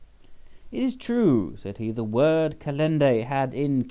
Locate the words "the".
1.91-2.03